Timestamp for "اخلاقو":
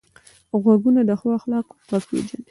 1.39-1.73